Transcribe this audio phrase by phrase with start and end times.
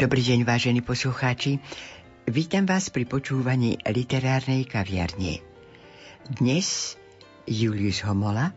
[0.00, 1.60] Dobrý deň, vážení poslucháči.
[2.24, 5.44] Vítam vás pri počúvaní literárnej kaviarne.
[6.24, 6.96] Dnes
[7.44, 8.56] Julius Homola,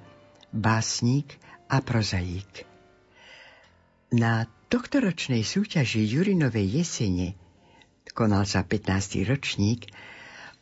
[0.55, 1.35] básnik
[1.67, 2.63] a prozaík.
[4.15, 7.35] Na tohtoročnej súťaži Jurinovej jesene,
[8.15, 9.27] konal sa 15.
[9.27, 9.91] ročník,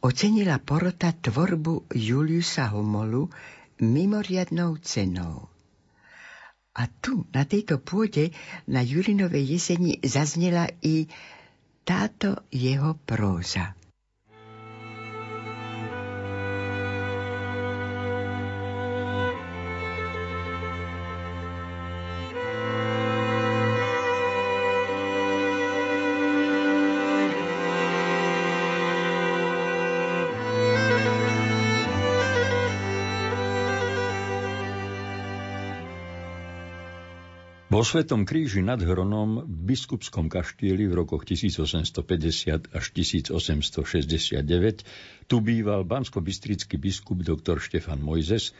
[0.01, 3.29] ocenila porota tvorbu Juliusa Homolu
[3.85, 5.50] mimoriadnou cenou.
[6.71, 8.31] A tu, na tejto pôde,
[8.67, 11.11] na Julinovej jeseni, zaznela i
[11.83, 13.75] táto jeho próza.
[37.81, 44.85] Vo Svetom kríži nad Hronom v biskupskom kaštieli v rokoch 1850 až 1869
[45.25, 47.57] tu býval bansko-bystrický biskup dr.
[47.57, 48.53] Štefan Mojzes,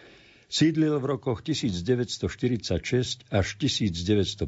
[0.49, 4.41] sídlil v rokoch 1946 až 1950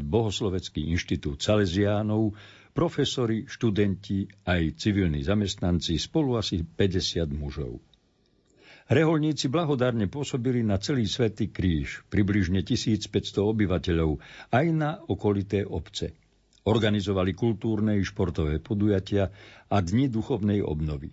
[0.00, 2.32] Bohoslovecký inštitút Salesiánov,
[2.72, 7.76] profesori, študenti aj civilní zamestnanci, spolu asi 50 mužov.
[8.88, 14.16] Reholníci blahodárne pôsobili na celý Svetý kríž, približne 1500 obyvateľov,
[14.48, 16.16] aj na okolité obce.
[16.64, 19.28] Organizovali kultúrne i športové podujatia
[19.68, 21.12] a dni duchovnej obnovy.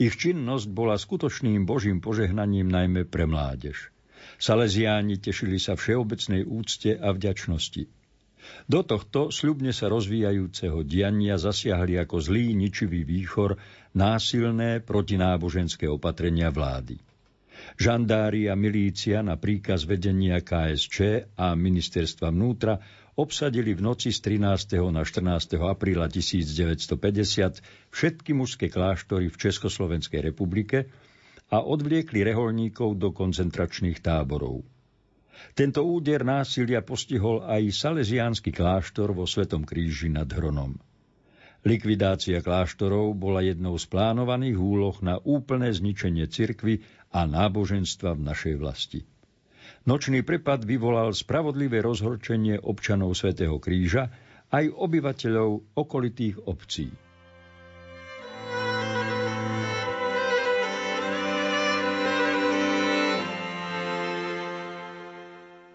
[0.00, 3.92] Ich činnosť bola skutočným božím požehnaním najmä pre mládež.
[4.40, 8.03] Salesiáni tešili sa všeobecnej úcte a vďačnosti.
[8.64, 13.60] Do tohto sľubne sa rozvíjajúceho diania zasiahli ako zlý ničivý výchor
[13.92, 16.96] násilné protináboženské opatrenia vlády.
[17.74, 20.96] Žandári a milícia na príkaz vedenia KSČ
[21.38, 22.82] a ministerstva vnútra
[23.14, 24.82] obsadili v noci z 13.
[24.90, 25.54] na 14.
[25.62, 30.90] apríla 1950 všetky mužské kláštory v Československej republike
[31.50, 34.66] a odvliekli reholníkov do koncentračných táborov.
[35.54, 40.78] Tento úder násilia postihol aj salesiánsky kláštor vo Svetom kríži nad Hronom.
[41.64, 48.54] Likvidácia kláštorov bola jednou z plánovaných úloh na úplné zničenie cirkvy a náboženstva v našej
[48.60, 49.00] vlasti.
[49.88, 54.12] Nočný prepad vyvolal spravodlivé rozhorčenie občanov Svetého kríža
[54.52, 57.03] aj obyvateľov okolitých obcí.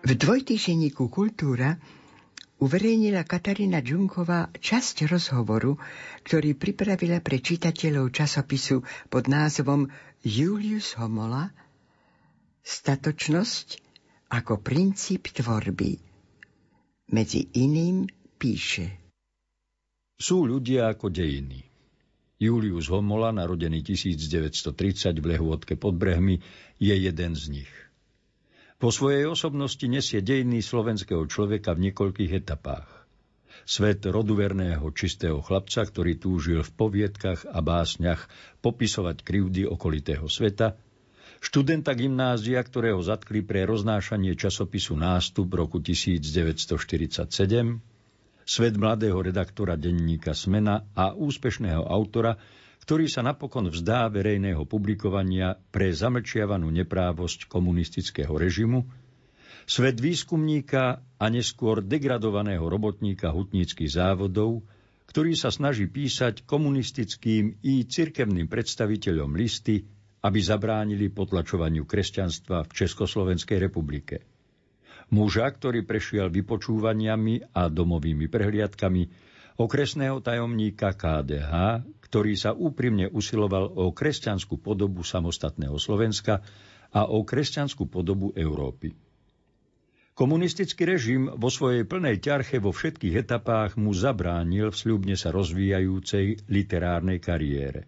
[0.09, 1.77] V dvojtýženíku Kultúra
[2.57, 5.77] uverejnila Katarína Džunková časť rozhovoru,
[6.25, 8.81] ktorý pripravila pre čitateľov časopisu
[9.13, 9.85] pod názvom
[10.25, 11.53] Julius Homola
[12.65, 13.85] Statočnosť
[14.33, 16.01] ako princíp tvorby.
[17.13, 18.09] Medzi iným
[18.41, 19.13] píše.
[20.17, 21.69] Sú ľudia ako dejiny.
[22.41, 24.73] Julius Homola, narodený 1930
[25.21, 26.41] v Lehôdke pod Brehmi,
[26.81, 27.69] je jeden z nich–
[28.79, 32.87] po svojej osobnosti nesie dejiny slovenského človeka v niekoľkých etapách.
[33.67, 38.31] Svet roduverného čistého chlapca, ktorý túžil v poviedkach a básniach
[38.63, 40.79] popisovať krivdy okolitého sveta,
[41.43, 47.29] študenta gymnázia, ktorého zatkli pre roznášanie časopisu Nástup roku 1947,
[48.47, 52.39] svet mladého redaktora denníka Smena a úspešného autora,
[52.89, 58.81] ktorý sa napokon vzdá verejného publikovania pre zamlčiavanú neprávosť komunistického režimu,
[59.69, 64.65] svet výskumníka a neskôr degradovaného robotníka hutníckých závodov,
[65.05, 69.85] ktorý sa snaží písať komunistickým i cirkevným predstaviteľom listy,
[70.25, 74.25] aby zabránili potlačovaniu kresťanstva v Československej republike.
[75.13, 79.29] Muža, ktorý prešiel vypočúvaniami a domovými prehliadkami,
[79.61, 86.41] okresného tajomníka KDH, ktorý sa úprimne usiloval o kresťanskú podobu samostatného Slovenska
[86.89, 88.97] a o kresťanskú podobu Európy.
[90.17, 96.49] Komunistický režim vo svojej plnej ťarche vo všetkých etapách mu zabránil v sľubne sa rozvíjajúcej
[96.51, 97.87] literárnej kariére.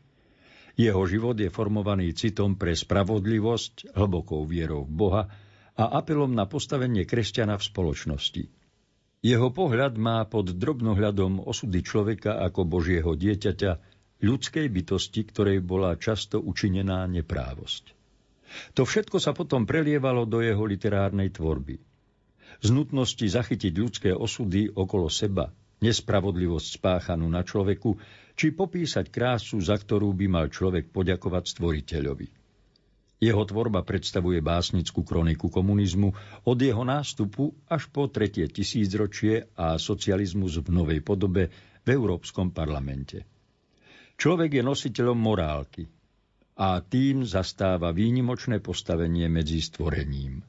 [0.80, 5.24] Jeho život je formovaný citom pre spravodlivosť, hlbokou vierou v Boha
[5.76, 8.44] a apelom na postavenie kresťana v spoločnosti.
[9.22, 13.91] Jeho pohľad má pod drobnohľadom osudy človeka ako Božieho dieťaťa,
[14.22, 17.98] ľudskej bytosti, ktorej bola často učinená neprávosť.
[18.78, 21.78] To všetko sa potom prelievalo do jeho literárnej tvorby–
[22.62, 25.50] z nutnosti zachytiť ľudské osudy okolo seba,
[25.82, 27.98] nespravodlivosť spáchanú na človeku,
[28.38, 32.28] či popísať krásu, za ktorú by mal človek poďakovať stvoriteľovi.
[33.22, 36.10] Jeho tvorba predstavuje básnickú kroniku komunizmu
[36.46, 41.54] od jeho nástupu až po tretie tisícročie a socializmus v novej podobe
[41.86, 43.26] v Európskom parlamente.
[44.22, 45.90] Človek je nositeľom morálky
[46.54, 50.46] a tým zastáva výnimočné postavenie medzi stvorením.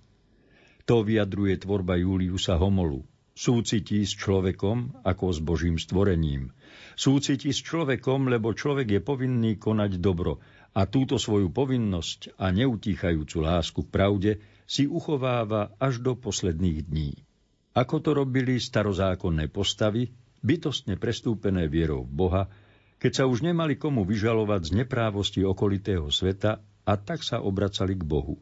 [0.84, 3.00] To vyjadruje tvorba Juliusa Homolu.
[3.32, 6.52] Súcití s človekom ako s Božím stvorením.
[7.00, 10.44] Súcití s človekom, lebo človek je povinný konať dobro
[10.76, 14.30] a túto svoju povinnosť a neutíchajúcu lásku k pravde
[14.68, 17.16] si uchováva až do posledných dní.
[17.72, 20.12] Ako to robili starozákonné postavy,
[20.44, 22.52] bytostne prestúpené vierou v Boha,
[23.02, 28.06] keď sa už nemali komu vyžalovať z neprávosti okolitého sveta a tak sa obracali k
[28.06, 28.38] Bohu.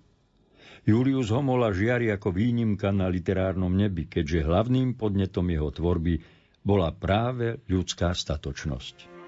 [0.85, 6.21] Julius Homola žiari ako výnimka na literárnom nebi, keďže hlavným podnetom jeho tvorby
[6.61, 9.19] bola práve ľudská statočnosť.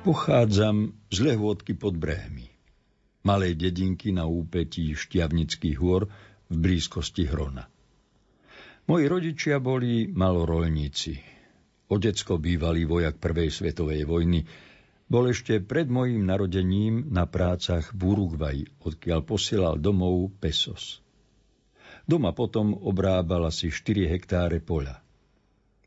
[0.00, 2.48] Pochádzam z Lehôdky pod brehmi,
[3.20, 6.08] malej dedinky na úpetí Štiavnických hôr
[6.48, 7.68] v blízkosti Hrona.
[8.88, 11.20] Moji rodičia boli malorolníci.
[11.92, 14.40] Otecko bývalý vojak Prvej svetovej vojny
[15.04, 21.04] bol ešte pred mojím narodením na prácach v Uruguay, odkiaľ posielal domov pesos.
[22.08, 24.96] Doma potom obrábal asi 4 hektáre poľa.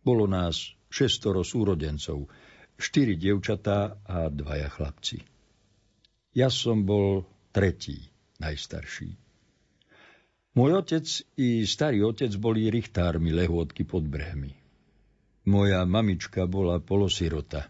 [0.06, 2.30] Bolo nás šestoro súrodencov–
[2.78, 5.24] štyri dievčatá a dvaja chlapci.
[6.34, 8.10] Ja som bol tretí,
[8.42, 9.14] najstarší.
[10.54, 11.06] Môj otec
[11.38, 14.54] i starý otec boli richtármi lehôdky pod brehmi.
[15.50, 17.70] Moja mamička bola polosirota.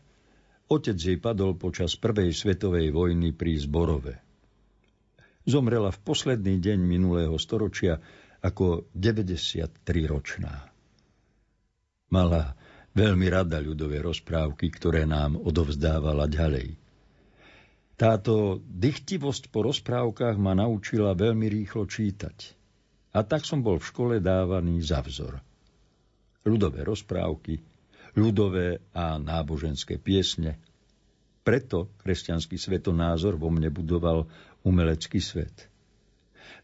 [0.67, 4.15] Otec jej padol počas prvej svetovej vojny pri Zborove.
[5.43, 7.99] Zomrela v posledný deň minulého storočia
[8.43, 10.71] ako 93-ročná.
[12.11, 12.55] Mala
[12.93, 16.77] veľmi rada ľudové rozprávky, ktoré nám odovzdávala ďalej.
[17.93, 22.57] Táto dychtivosť po rozprávkach ma naučila veľmi rýchlo čítať.
[23.13, 25.37] A tak som bol v škole dávaný za vzor.
[26.41, 27.61] Ľudové rozprávky,
[28.17, 30.57] ľudové a náboženské piesne.
[31.45, 34.25] Preto kresťanský svetonázor vo mne budoval
[34.65, 35.69] umelecký svet.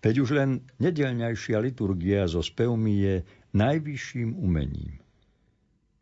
[0.02, 0.50] Veď už len
[0.82, 3.16] nedelňajšia liturgia so spevmi je
[3.54, 4.98] najvyšším umením–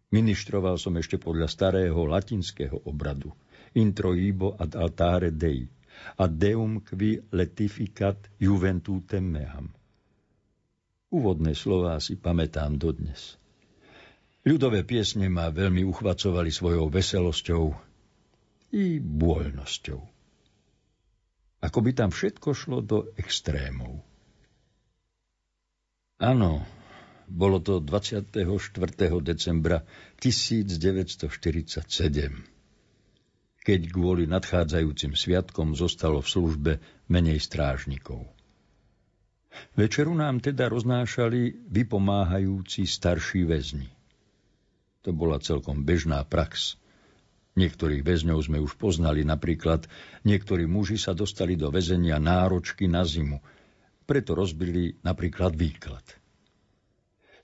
[0.07, 3.35] Ministroval som ešte podľa starého latinského obradu.
[3.75, 5.67] Introibo ad altare Dei.
[6.21, 9.73] A deum qui letificat juventutem meam.
[11.11, 13.35] Úvodné slová si pamätám dodnes.
[14.47, 17.63] Ľudové piesne ma veľmi uchvacovali svojou veselosťou
[18.79, 20.01] i bôľnosťou.
[21.57, 23.99] Ako by tam všetko šlo do extrémov.
[26.21, 26.63] Áno,
[27.27, 28.31] bolo to 24.
[29.19, 29.83] decembra
[30.23, 31.27] 1947,
[33.67, 36.71] keď kvôli nadchádzajúcim sviatkom zostalo v službe
[37.11, 38.23] menej strážnikov.
[39.75, 43.91] Večeru nám teda roznášali vypomáhajúci starší väzni.
[45.03, 46.79] To bola celkom bežná prax.
[47.57, 49.89] Niektorých väzňov sme už poznali, napríklad
[50.21, 53.41] niektorí muži sa dostali do väzenia náročky na zimu,
[54.05, 56.05] preto rozbili napríklad výklad.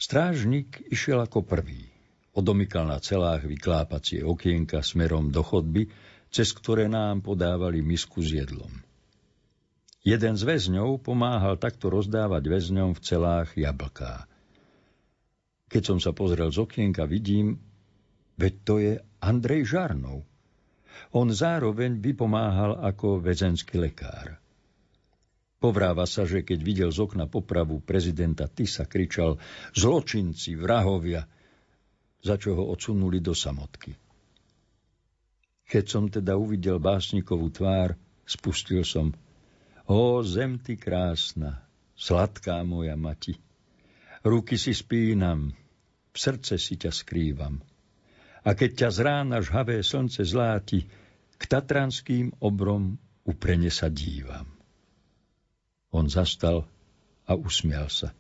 [0.04, 1.88] Strážnik išiel ako prvý.
[2.36, 5.88] Odomykal na celách vyklápacie okienka smerom do chodby,
[6.28, 8.84] cez ktoré nám podávali misku s jedlom.
[10.04, 14.28] Jeden z väzňov pomáhal takto rozdávať väzňom v celách jablká.
[15.72, 17.64] Keď som sa pozrel z okienka, vidím,
[18.36, 20.28] veď to je Andrej Žarnov.
[21.16, 24.43] On zároveň vypomáhal ako väzenský lekár.
[25.64, 29.40] Povráva sa, že keď videl z okna popravu prezidenta Tisa, kričal
[29.72, 31.24] zločinci, vrahovia,
[32.20, 33.96] za čo ho odsunuli do samotky.
[35.64, 37.96] Keď som teda uvidel básnikovú tvár,
[38.28, 39.16] spustil som
[39.88, 41.64] O, zem ty krásna,
[41.96, 43.40] sladká moja mati.
[44.24, 45.56] Ruky si spínam,
[46.12, 47.64] v srdce si ťa skrývam.
[48.44, 50.84] A keď ťa z rána žhavé slnce zláti,
[51.40, 54.53] k tatranským obrom uprene sa dívam.
[55.94, 56.66] On zastal
[57.30, 58.12] a usmial sa.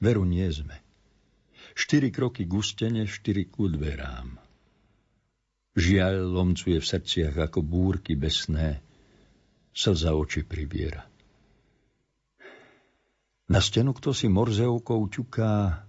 [0.00, 0.80] Veru nie sme.
[1.76, 4.40] Štyri kroky gustene, štyri ku dverám.
[5.76, 8.80] Žiaľ lomcuje v srdciach ako búrky besné,
[9.76, 11.12] slza oči pribiera.
[13.44, 15.84] Na stenu kto si morzeovkou ťuká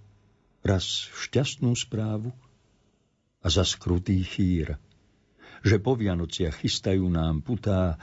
[0.66, 0.86] raz
[1.16, 2.36] šťastnú správu
[3.40, 4.76] a za skrutý chýr,
[5.64, 7.96] že po Vianociach chystajú nám putá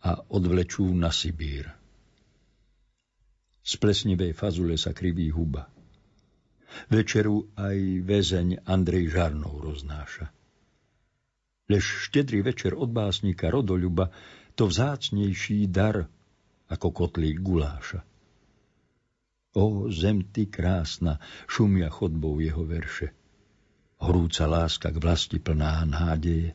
[0.00, 1.68] a odvlečú na Sibír.
[3.60, 5.68] Z plesnivej fazule sa kriví huba.
[6.88, 7.76] Večeru aj
[8.08, 10.32] väzeň Andrej Žarnov roznáša.
[11.68, 14.08] Lež štedrý večer od básnika Rodoľuba
[14.56, 16.08] to vzácnejší dar
[16.72, 18.00] ako kotlík guláša.
[19.56, 23.16] O, zem ty krásna, šumia chodbou jeho verše.
[23.98, 26.54] Horúca láska k vlasti plná nádeje.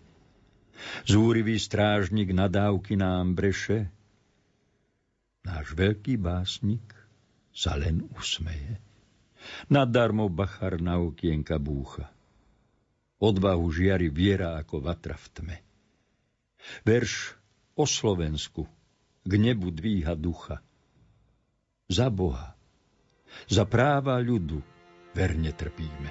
[1.04, 3.92] Zúrivý strážnik nadávky nám breše.
[5.44, 6.86] Náš veľký básnik
[7.52, 8.80] sa len usmeje.
[9.68, 12.08] Nadarmo bachar na okienka búcha.
[13.20, 15.58] Odvahu žiari viera ako vatra v tme.
[16.88, 17.36] Verš
[17.76, 18.64] o Slovensku
[19.24, 20.64] k nebu dvíha ducha.
[21.92, 22.53] Za Boha,
[23.50, 24.60] za práva ľudu
[25.14, 26.10] verne trpíme.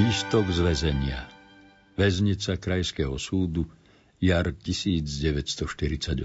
[0.00, 1.28] Lístok z väzenia.
[1.92, 3.68] Väznica Krajského súdu,
[4.16, 6.16] jar 1948.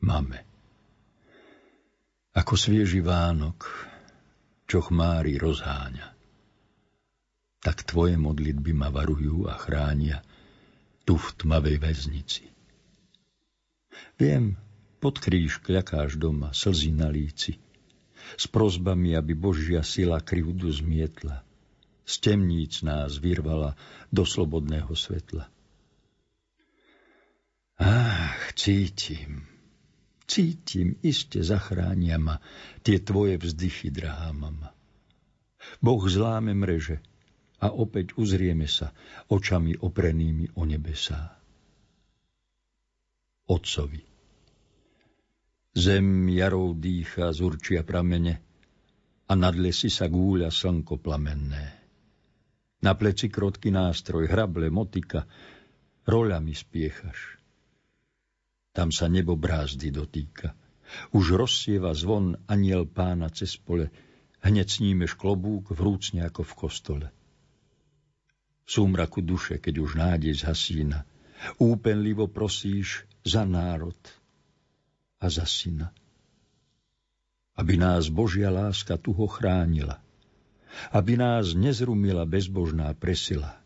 [0.00, 0.40] Máme.
[2.32, 3.68] Ako svieži Vánok,
[4.64, 6.16] čo chmári rozháňa.
[7.60, 10.24] Tak tvoje modlitby ma varujú a chránia
[11.04, 12.48] tu v tmavej väznici.
[14.16, 14.56] Viem,
[14.96, 17.60] pod kríž kľakáš doma, slzy na líci.
[18.40, 21.44] S prozbami, aby Božia sila krivdu zmietla.
[22.08, 23.76] Z temníc nás vyrvala
[24.08, 25.44] do slobodného svetla.
[27.78, 29.44] Ach, cítim,
[30.24, 32.40] cítim, iste zachránia ma
[32.80, 34.72] tie tvoje vzdychy, drahá mama.
[35.84, 37.04] Boh zláme mreže
[37.60, 38.90] a opäť uzrieme sa
[39.28, 41.36] očami oprenými o nebesá.
[43.52, 44.02] Otcovi.
[45.76, 48.34] Zem jarou dýcha z určia pramene
[49.28, 51.77] a nad lesy sa gúľa slnko plamenné.
[52.78, 55.26] Na pleci krotký nástroj, hrable, motika,
[56.06, 57.38] roľami spiechaš.
[58.70, 60.54] Tam sa nebo brázdy dotýka.
[61.10, 63.90] Už rozsieva zvon aniel pána cez pole,
[64.46, 67.06] hneď snímeš klobúk vrúcne ako v kostole.
[68.64, 71.02] V súmraku duše, keď už nádej zhasína,
[71.58, 73.98] úpenlivo prosíš za národ
[75.18, 75.90] a za syna.
[77.58, 79.98] Aby nás Božia láska tuho chránila,
[80.92, 83.58] aby nás nezrumila bezbožná presila.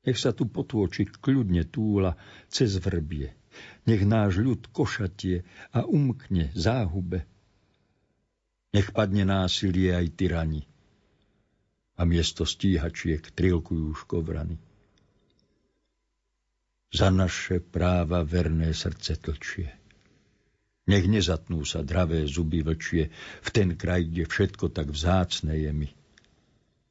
[0.00, 2.16] Nech sa tu potôči kľudne túla
[2.48, 3.36] cez vrbie,
[3.84, 5.44] nech náš ľud košatie
[5.76, 7.28] a umkne záhube.
[8.72, 10.62] Nech padne násilie aj tyrani
[12.00, 14.56] a miesto stíhačiek trilkujú škovrany.
[16.90, 19.68] Za naše práva verné srdce tlčie.
[20.90, 23.14] Nech nezatnú sa dravé zuby vlčie
[23.46, 25.88] v ten kraj, kde všetko tak vzácne je mi.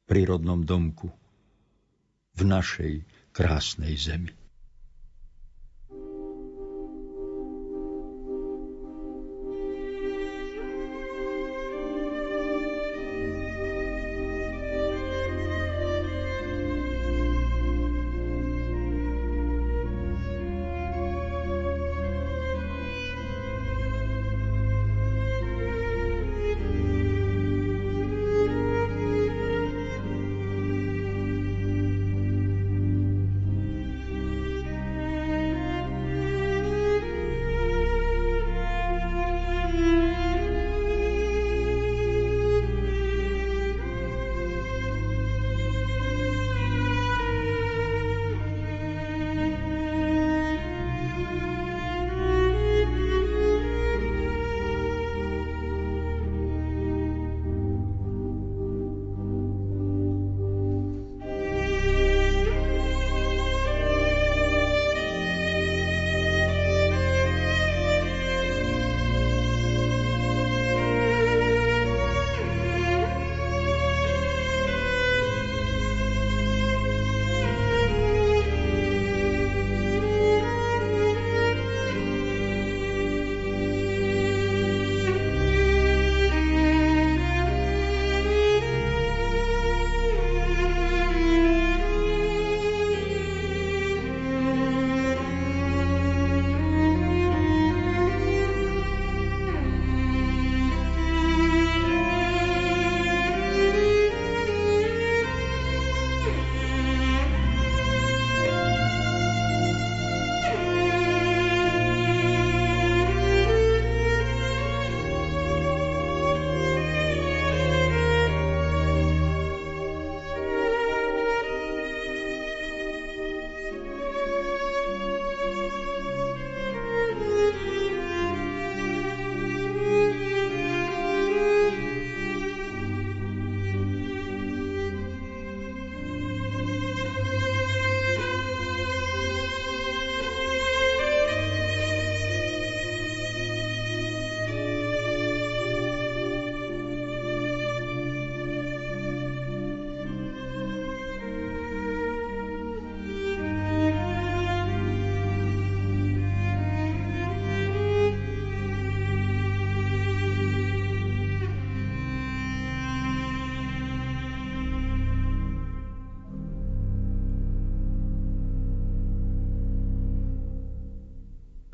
[0.08, 1.12] Pri rodnom domku,
[2.32, 3.04] v našej
[3.36, 4.39] krásnej zemi.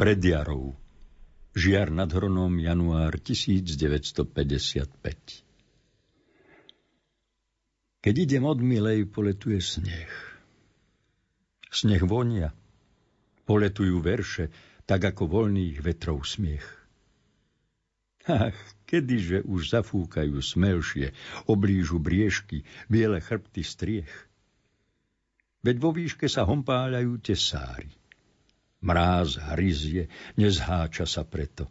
[0.07, 0.79] Pred jarou.
[1.59, 4.31] Žiar nad Hronom, január 1955.
[8.07, 10.07] Keď idem od Milej, poletuje sneh.
[11.75, 12.55] Sneh vonia.
[13.51, 14.55] Poletujú verše,
[14.87, 16.63] tak ako voľných vetrov smiech.
[18.31, 18.55] Ach,
[18.87, 21.19] kedyže už zafúkajú smelšie,
[21.51, 24.15] oblížu briežky, biele chrbty striech.
[25.67, 28.06] Veď vo výške sa hompáľajú tesári
[28.85, 31.67] Mráz hryzie, nezháča sa preto.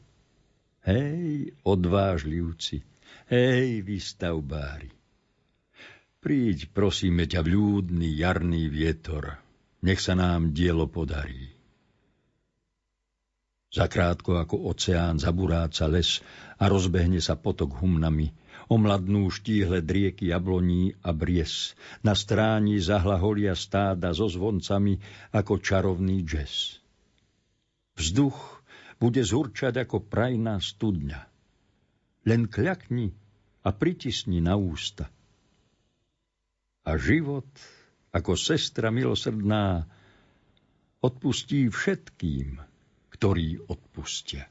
[0.86, 2.86] Hej, odvážlivci,
[3.30, 4.94] hej, vy stavbári.
[6.22, 9.38] Príď, prosíme ťa, vľúdny jarný vietor,
[9.86, 11.54] nech sa nám dielo podarí.
[13.76, 16.24] Zakrátko ako oceán zaburáca les
[16.58, 18.32] a rozbehne sa potok humnami,
[18.72, 24.98] omladnú štíhle drieky jabloní a bries, na stráni zahlaholia stáda so zvoncami
[25.36, 26.85] ako čarovný jazz.
[27.96, 28.64] Vzduch
[29.00, 31.20] bude zurčať ako prajná studňa.
[32.26, 33.12] Len kľakni
[33.66, 35.10] a pritisni na ústa.
[36.86, 37.48] A život,
[38.14, 39.90] ako sestra milosrdná,
[41.02, 42.62] odpustí všetkým,
[43.14, 44.46] ktorí odpustia.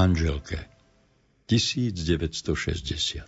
[0.00, 0.56] Manželke
[1.44, 3.20] 1960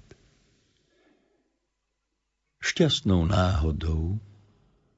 [2.64, 4.16] Šťastnou náhodou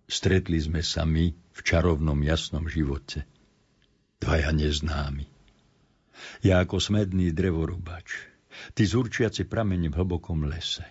[0.06, 3.26] stretli sme sa my v čarovnom jasnom živote.
[4.22, 5.26] Dvaja neznámi.
[6.46, 8.22] Ja ako smedný drevorubač,
[8.78, 10.86] ty zurčiaci prameň v hlbokom lese.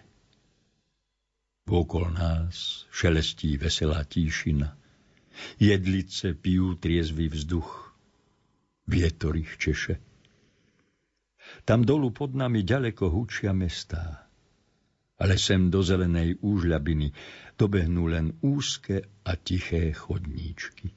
[1.64, 4.76] Vôkol nás šelestí veselá tíšina,
[5.64, 7.96] jedlice pijú triezvý vzduch,
[8.84, 10.12] vietor ich češe.
[11.62, 14.26] Tam dolu pod nami ďaleko hučia mestá.
[15.22, 17.14] Ale sem do zelenej úžľabiny
[17.56, 20.90] dobehnú len úzke a tiché chodníčky.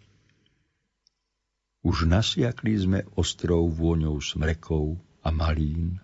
[1.86, 6.02] Už nasiakli sme ostrov vôňou smrekov a malín,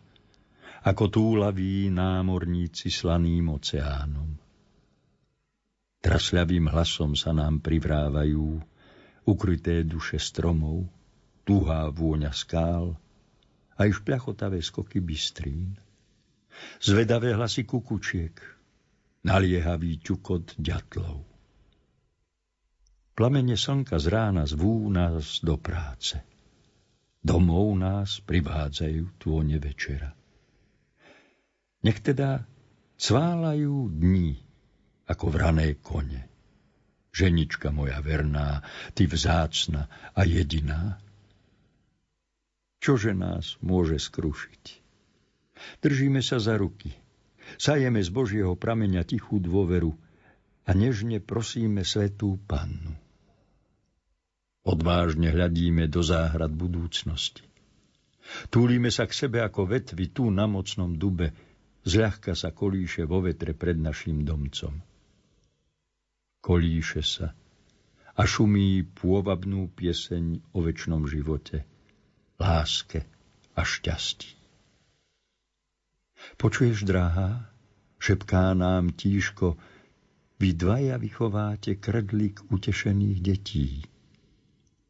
[0.86, 4.38] ako túlaví námorníci slaným oceánom.
[6.02, 8.62] Trasľavým hlasom sa nám privrávajú
[9.26, 10.86] ukryté duše stromov,
[11.46, 12.94] tuhá vôňa skál
[13.78, 15.78] aj špľachotavé skoky bystrín.
[16.82, 18.34] Zvedavé hlasy kukučiek,
[19.24, 21.24] naliehavý ťukot ďatlov.
[23.12, 26.16] Plamene slnka z rána zvú nás do práce.
[27.22, 30.10] Domov nás privádzajú tône večera.
[31.86, 32.42] Nech teda
[32.98, 34.38] cválajú dní
[35.06, 36.26] ako vrané kone.
[37.12, 38.64] Ženička moja verná,
[38.96, 40.96] ty vzácna a jediná.
[42.82, 44.82] Čože nás môže skrušiť?
[45.78, 46.90] Držíme sa za ruky,
[47.54, 49.94] sajeme z Božieho prameňa tichú dôveru
[50.66, 52.98] a nežne prosíme svetú pannu.
[54.66, 57.46] Odvážne hľadíme do záhrad budúcnosti.
[58.50, 61.34] Túlime sa k sebe ako vetvy tu na mocnom dube,
[61.86, 64.82] zľahka sa kolíše vo vetre pred našim domcom.
[66.42, 67.30] Kolíše sa
[68.12, 71.66] a šumí pôvabnú pieseň o väčšnom živote,
[72.42, 73.06] láske
[73.54, 74.34] a šťastí.
[76.38, 77.46] Počuješ, drahá,
[78.02, 79.54] šepká nám tížko,
[80.42, 83.86] vy dvaja vychováte krdlik utešených detí.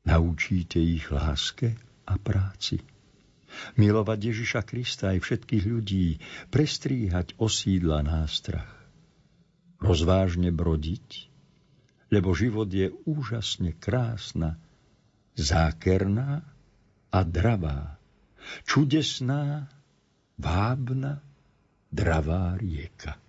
[0.08, 1.76] Naučíte ich láske
[2.08, 2.80] a práci.
[3.76, 6.16] Milovať Ježiša Krista aj všetkých ľudí,
[6.48, 8.72] prestríhať osídla nástrach.
[9.76, 11.28] Rozvážne brodiť,
[12.08, 14.56] lebo život je úžasne krásna,
[15.36, 16.51] zákerná
[17.12, 17.96] a dravá,
[18.64, 19.68] čudesná
[20.38, 21.22] vábna,
[21.92, 23.20] dravá rieka.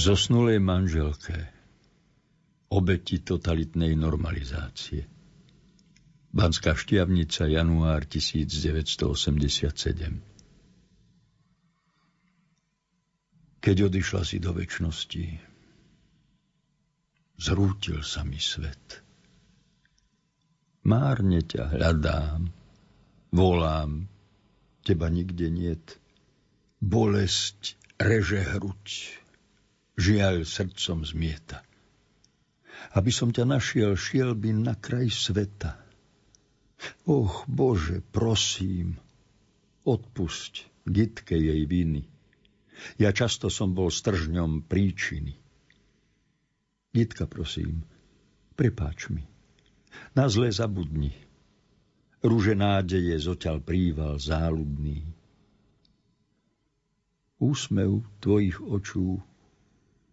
[0.00, 1.52] Zosnulej manželke,
[2.72, 5.04] obeti totalitnej normalizácie.
[6.32, 10.24] Banská štiavnica, január 1987.
[13.60, 15.36] Keď odišla si do väčšnosti,
[17.36, 19.04] zrútil sa mi svet.
[20.80, 22.48] Márne ťa hľadám,
[23.36, 24.08] volám,
[24.80, 26.00] teba nikde niet.
[26.80, 29.19] Bolesť reže hruď,
[30.00, 31.60] žiaľ srdcom zmieta.
[32.96, 35.76] Aby som ťa našiel, šiel by na kraj sveta.
[37.04, 38.96] Och, Bože, prosím,
[39.84, 42.08] odpusť Gitke jej viny.
[42.96, 45.36] Ja často som bol stržňom príčiny.
[46.90, 47.84] Gitka, prosím,
[48.56, 49.22] prepáč mi.
[50.16, 51.12] Na zle zabudni.
[52.24, 55.04] Rúže nádeje zoťal príval záľudný.
[57.40, 59.20] Úsmev tvojich očú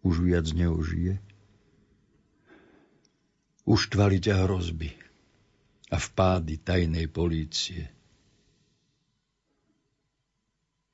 [0.07, 1.19] už viac neožije.
[3.67, 4.95] Už tvali ťa hrozby
[5.91, 7.91] a vpády tajnej polície.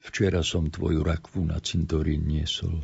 [0.03, 2.81] Včera som tvoju rakvu na cintorín niesol.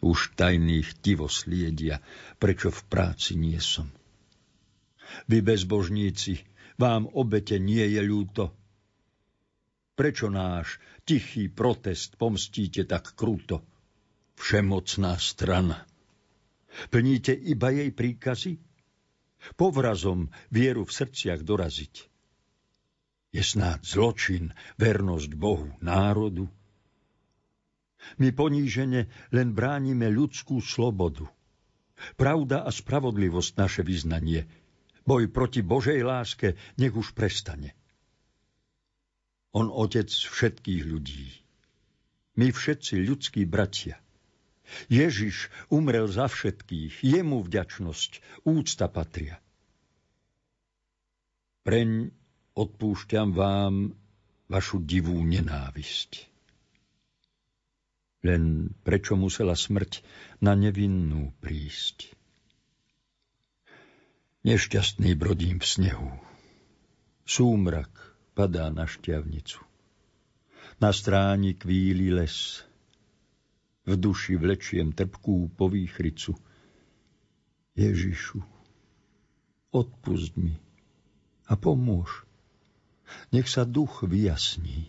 [0.00, 2.00] Už tajných tivo sliedia,
[2.40, 3.92] prečo v práci nie som.
[5.28, 6.40] Vy bezbožníci,
[6.80, 8.56] vám obete nie je ľúto.
[9.92, 13.60] Prečo náš tichý protest pomstíte tak kruto?
[14.40, 15.84] Všemocná strana.
[16.88, 18.56] Plníte iba jej príkazy?
[19.60, 22.08] Povrazom vieru v srdciach doraziť.
[23.36, 26.48] Je snáď zločin, vernosť Bohu, národu?
[28.16, 31.28] My ponížene len bránime ľudskú slobodu.
[32.16, 34.48] Pravda a spravodlivosť naše vyznanie.
[35.04, 37.76] Boj proti Božej láske nech už prestane.
[39.52, 41.28] On otec všetkých ľudí.
[42.40, 44.00] My všetci ľudskí bratia.
[44.88, 49.36] Ježiš umrel za všetkých, jemu vďačnosť, úcta patria.
[51.60, 52.10] Preň
[52.56, 53.94] odpúšťam vám
[54.50, 56.30] vašu divú nenávisť.
[58.20, 60.04] Len prečo musela smrť
[60.44, 62.12] na nevinnú prísť?
[64.44, 66.10] Nešťastný brodím v snehu.
[67.24, 67.92] Súmrak
[68.32, 69.60] padá na šťavnicu.
[70.80, 72.64] Na stráni kvíli les.
[73.90, 76.38] V duši vlečiem trpkú povýchricu.
[77.74, 78.38] Ježišu,
[79.74, 80.54] odpust mi
[81.50, 82.22] a pomôž.
[83.34, 84.86] Nech sa duch vyjasní.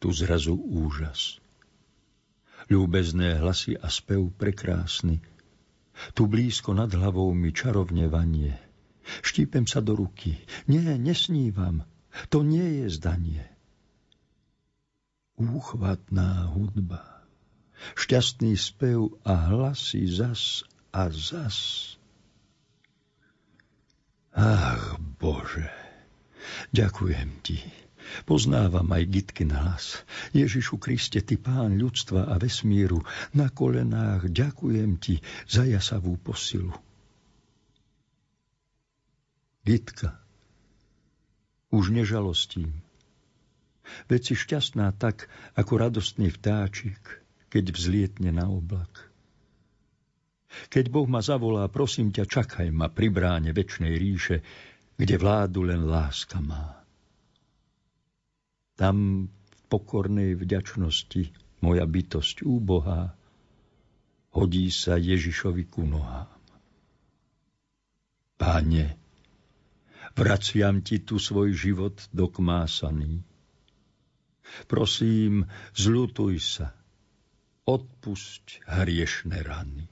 [0.00, 1.44] Tu zrazu úžas.
[2.72, 5.20] Ľúbezné hlasy a spev prekrásny.
[6.16, 8.56] Tu blízko nad hlavou mi čarovne vanie–
[9.24, 10.36] Štípem sa do ruky.
[10.68, 11.84] Nie, nesnívam.
[12.28, 13.44] To nie je zdanie.
[15.38, 17.22] Úchvatná hudba.
[17.94, 21.94] Šťastný spev a hlasy zas a zas.
[24.34, 25.70] Ach, Bože,
[26.74, 27.58] ďakujem Ti.
[28.26, 30.02] Poznávam aj Gitkin hlas.
[30.34, 36.74] Ježišu Kriste, Ty Pán ľudstva a vesmíru, na kolenách ďakujem Ti za jasavú posilu.
[39.62, 40.18] Gitka,
[41.68, 42.87] už nežalostím.
[44.08, 47.00] Veď si šťastná tak, ako radostný vtáčik,
[47.48, 49.08] keď vzlietne na oblak.
[50.72, 54.40] Keď Boh ma zavolá, prosím ťa, čakaj ma pri bráne väčšnej ríše,
[54.96, 56.82] kde vládu len láska má.
[58.78, 63.12] Tam v pokornej vďačnosti moja bytosť úbohá
[64.32, 66.30] hodí sa Ježišovi ku nohám.
[68.38, 68.98] Páne,
[70.18, 73.22] Vraciam ti tu svoj život dokmásaný.
[74.66, 76.72] Prosím, zľutuj sa,
[77.68, 79.88] odpusť hriešne rany.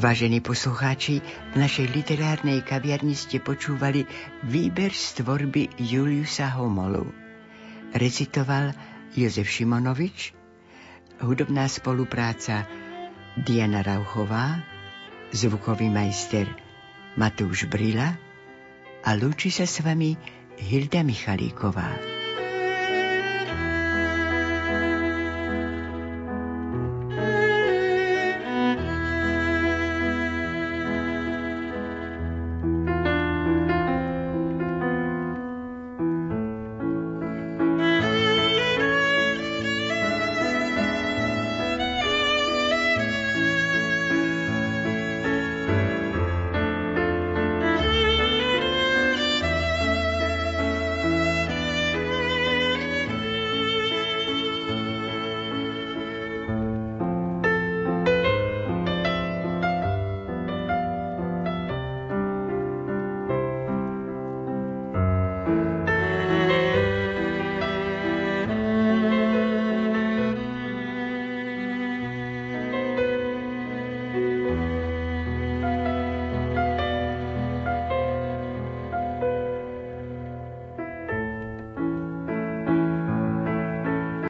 [0.00, 1.20] Vážení poslucháči,
[1.52, 4.08] v našej literárnej kaviarni ste počúvali
[4.48, 7.29] výber z tvorby Juliusa Homolu.
[7.90, 8.72] Recitoval
[9.18, 10.30] Jozef Šimonovič,
[11.18, 12.66] hudobná spolupráca
[13.34, 14.62] Diana Rauchová,
[15.34, 16.46] zvukový majster
[17.18, 18.14] Matúš Brila
[19.02, 20.14] a lúči sa s vami
[20.60, 22.19] Hilda Michalíková.